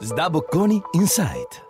[0.00, 1.68] Sdabocconi Insight.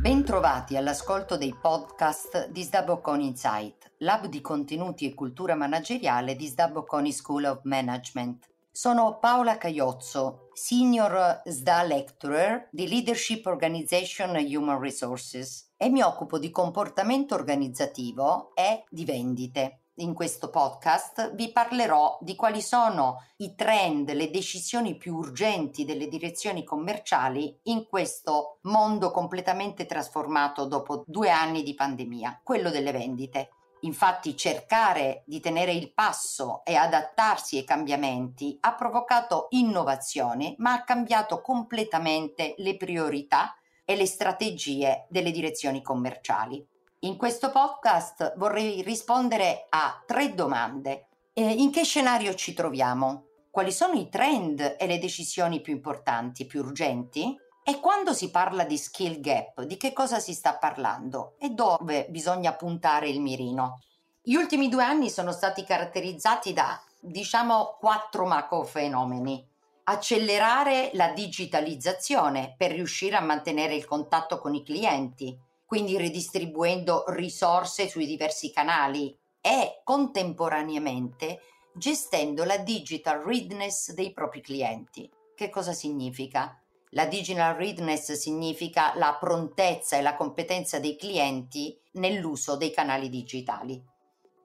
[0.00, 7.10] Bentrovati all'ascolto dei podcast di Sdabocconi Insight, lab di contenuti e cultura manageriale di Sdabocconi
[7.10, 8.46] School of Management.
[8.70, 16.38] Sono Paola Caiozzo, Senior SDA Lecturer di Leadership Organization and Human Resources e mi occupo
[16.38, 23.54] di comportamento organizzativo e di vendite in questo podcast vi parlerò di quali sono i
[23.54, 31.30] trend, le decisioni più urgenti delle direzioni commerciali in questo mondo completamente trasformato dopo due
[31.30, 33.50] anni di pandemia, quello delle vendite.
[33.80, 40.84] Infatti cercare di tenere il passo e adattarsi ai cambiamenti ha provocato innovazione, ma ha
[40.84, 43.54] cambiato completamente le priorità
[43.84, 46.66] e le strategie delle direzioni commerciali.
[47.06, 51.06] In questo podcast vorrei rispondere a tre domande.
[51.34, 53.26] Eh, in che scenario ci troviamo?
[53.48, 57.32] Quali sono i trend e le decisioni più importanti, più urgenti?
[57.62, 62.08] E quando si parla di skill gap, di che cosa si sta parlando e dove
[62.10, 63.78] bisogna puntare il mirino?
[64.20, 69.48] Gli ultimi due anni sono stati caratterizzati da, diciamo, quattro macro fenomeni.
[69.84, 77.88] Accelerare la digitalizzazione per riuscire a mantenere il contatto con i clienti, quindi ridistribuendo risorse
[77.88, 81.40] sui diversi canali e contemporaneamente
[81.74, 85.10] gestendo la digital readiness dei propri clienti.
[85.34, 86.58] Che cosa significa?
[86.90, 93.82] La digital readiness significa la prontezza e la competenza dei clienti nell'uso dei canali digitali.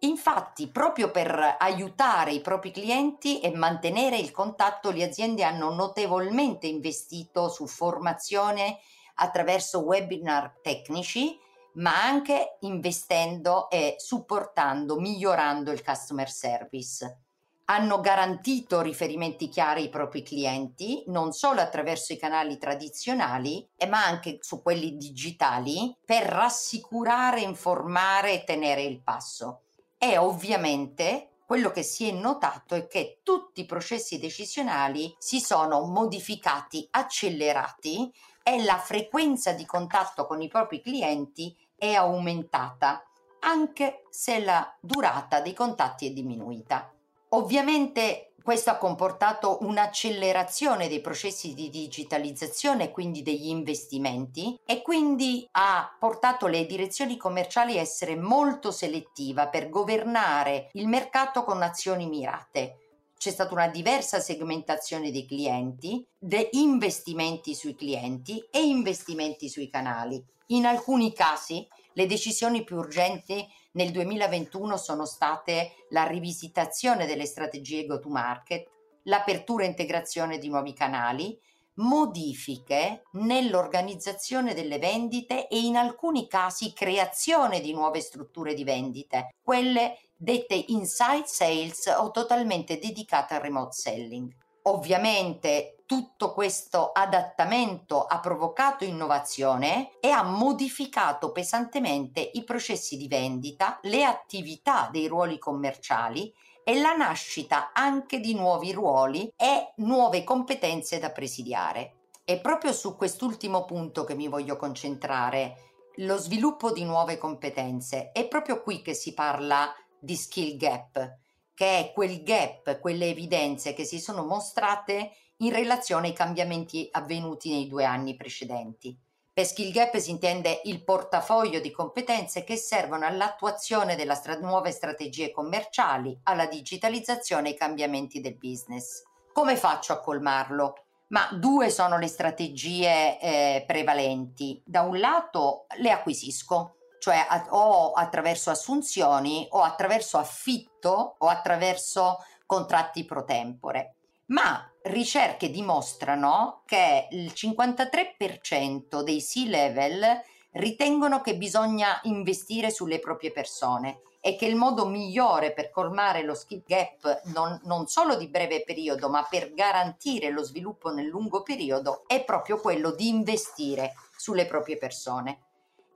[0.00, 6.66] Infatti, proprio per aiutare i propri clienti e mantenere il contatto, le aziende hanno notevolmente
[6.66, 8.78] investito su formazione
[9.20, 11.38] attraverso webinar tecnici,
[11.74, 17.18] ma anche investendo e supportando, migliorando il customer service.
[17.66, 24.38] Hanno garantito riferimenti chiari ai propri clienti, non solo attraverso i canali tradizionali, ma anche
[24.40, 29.60] su quelli digitali, per rassicurare, informare e tenere il passo.
[29.96, 35.80] E ovviamente quello che si è notato è che tutti i processi decisionali si sono
[35.82, 43.02] modificati, accelerati e la frequenza di contatto con i propri clienti è aumentata,
[43.40, 46.92] anche se la durata dei contatti è diminuita.
[47.30, 55.94] Ovviamente questo ha comportato un'accelerazione dei processi di digitalizzazione quindi degli investimenti e quindi ha
[55.98, 62.89] portato le direzioni commerciali a essere molto selettiva per governare il mercato con azioni mirate
[63.20, 70.24] c'è stata una diversa segmentazione dei clienti, de investimenti sui clienti e investimenti sui canali.
[70.46, 77.84] In alcuni casi le decisioni più urgenti nel 2021 sono state la rivisitazione delle strategie
[77.84, 78.66] go-to-market,
[79.02, 81.38] l'apertura e integrazione di nuovi canali,
[81.74, 89.98] modifiche nell'organizzazione delle vendite e in alcuni casi creazione di nuove strutture di vendite, quelle
[90.22, 94.30] dette inside sales o totalmente dedicate al remote selling.
[94.64, 103.78] Ovviamente tutto questo adattamento ha provocato innovazione e ha modificato pesantemente i processi di vendita,
[103.82, 106.32] le attività dei ruoli commerciali
[106.62, 111.94] e la nascita anche di nuovi ruoli e nuove competenze da presidiare.
[112.22, 118.12] È proprio su quest'ultimo punto che mi voglio concentrare, lo sviluppo di nuove competenze.
[118.12, 121.18] È proprio qui che si parla di skill gap,
[121.54, 127.50] che è quel gap, quelle evidenze che si sono mostrate in relazione ai cambiamenti avvenuti
[127.50, 128.98] nei due anni precedenti.
[129.32, 134.70] Per skill gap si intende il portafoglio di competenze che servono all'attuazione delle stra- nuove
[134.70, 139.02] strategie commerciali, alla digitalizzazione e ai cambiamenti del business.
[139.32, 140.84] Come faccio a colmarlo?
[141.08, 144.60] Ma due sono le strategie eh, prevalenti.
[144.64, 152.18] Da un lato le acquisisco, cioè a, o attraverso assunzioni o attraverso affitto o attraverso
[152.46, 153.94] contratti pro tempore.
[154.26, 160.20] Ma ricerche dimostrano che il 53% dei C-level
[160.52, 166.34] ritengono che bisogna investire sulle proprie persone e che il modo migliore per colmare lo
[166.34, 171.42] skill gap non, non, solo di breve periodo ma per garantire lo sviluppo nel lungo
[171.42, 175.49] periodo è proprio quello di investire sulle proprie persone.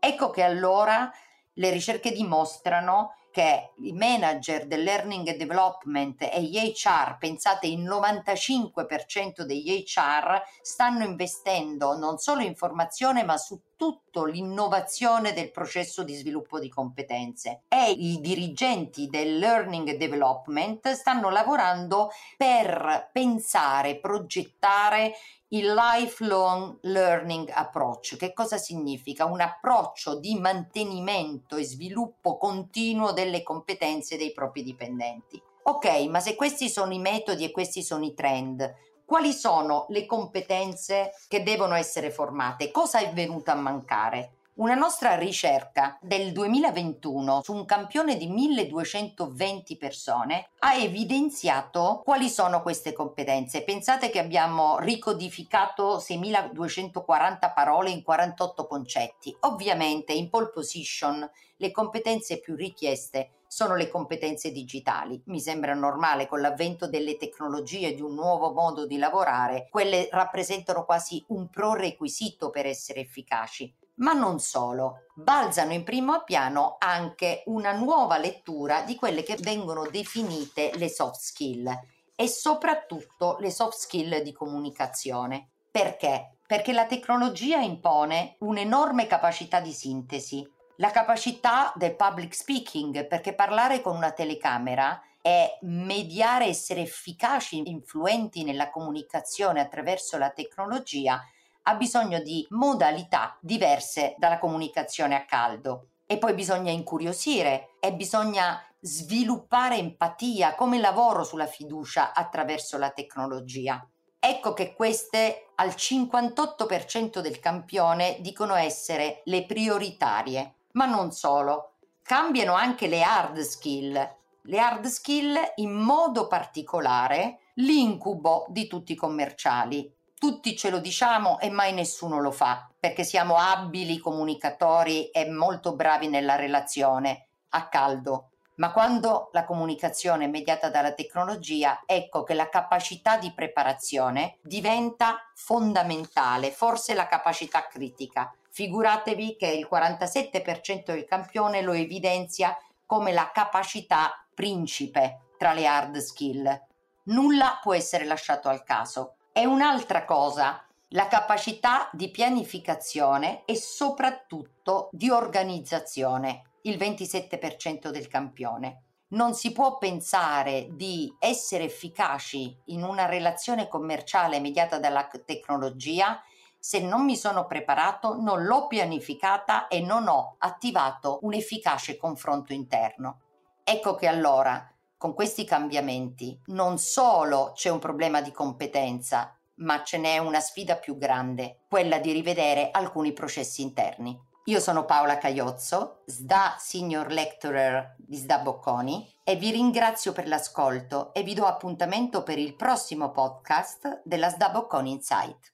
[0.07, 1.11] Ecco che allora
[1.55, 7.81] le ricerche dimostrano che i manager del learning and development e gli HR, pensate il
[7.81, 16.05] 95% degli HR stanno investendo non solo in formazione ma su soprattutto l'innovazione del processo
[16.05, 25.15] di sviluppo di competenze e i dirigenti del learning development stanno lavorando per pensare, progettare
[25.49, 28.17] il lifelong learning approach.
[28.17, 29.25] Che cosa significa?
[29.25, 35.41] Un approccio di mantenimento e sviluppo continuo delle competenze dei propri dipendenti.
[35.67, 38.73] Ok, ma se questi sono i metodi e questi sono i trend,
[39.05, 42.71] quali sono le competenze che devono essere formate?
[42.71, 44.31] Cosa è venuto a mancare?
[44.57, 52.63] Una nostra ricerca del 2021 su un campione di 1220 persone ha evidenziato quali sono
[52.63, 53.65] queste competenze.
[53.65, 59.37] Pensate che abbiamo ricodificato 6240 parole in 48 concetti.
[59.41, 65.23] Ovviamente in pole position le competenze più richieste sono le competenze digitali.
[65.27, 70.85] Mi sembra normale con l'avvento delle tecnologie di un nuovo modo di lavorare, quelle rappresentano
[70.85, 73.73] quasi un prerequisito per essere efficaci.
[73.99, 79.87] Ma non solo, balzano in primo piano anche una nuova lettura di quelle che vengono
[79.87, 81.71] definite le soft skill
[82.17, 85.51] e soprattutto le soft skill di comunicazione.
[85.71, 86.39] Perché?
[86.45, 90.45] Perché la tecnologia impone un'enorme capacità di sintesi,
[90.77, 98.45] la capacità del public speaking, perché parlare con una telecamera è mediare, essere efficaci, influenti
[98.45, 101.23] nella comunicazione attraverso la tecnologia
[101.67, 105.89] ha bisogno di modalità diverse dalla comunicazione a caldo.
[106.07, 113.87] E poi bisogna incuriosire e bisogna sviluppare empatia, come lavoro sulla fiducia attraverso la tecnologia.
[114.19, 121.73] Ecco che queste al 58% del campione dicono essere le prioritarie, ma non solo,
[122.03, 124.17] cambiano anche le hard skill.
[124.43, 131.39] Le hard skill in modo particolare l'incubo di tutti i commerciali, tutti ce lo diciamo
[131.41, 137.69] e mai nessuno lo fa, perché siamo abili comunicatori e molto bravi nella relazione a
[137.69, 138.31] caldo.
[138.57, 145.17] Ma quando la comunicazione è mediata dalla tecnologia, ecco che la capacità di preparazione diventa
[145.35, 148.33] fondamentale, forse la capacità critica.
[148.55, 152.57] Figuratevi che il 47% del campione lo evidenzia
[152.87, 156.63] come la capacità principe tra le hard skill.
[157.07, 159.17] Nulla può essere lasciato al caso.
[159.33, 168.83] È un'altra cosa la capacità di pianificazione e soprattutto di organizzazione, il 27% del campione.
[169.09, 176.23] Non si può pensare di essere efficaci in una relazione commerciale mediata dalla tecnologia
[176.65, 182.55] se non mi sono preparato, non l'ho pianificata e non ho attivato un efficace confronto
[182.55, 183.21] interno.
[183.63, 184.67] Ecco che allora
[184.97, 190.77] con questi cambiamenti non solo c'è un problema di competenza, ma ce n'è una sfida
[190.77, 194.19] più grande, quella di rivedere alcuni processi interni.
[194.45, 201.13] Io sono Paola Caiozzo, SDA Senior Lecturer di SDA Bocconi e vi ringrazio per l'ascolto
[201.13, 205.53] e vi do appuntamento per il prossimo podcast della SDA Bocconi Insight.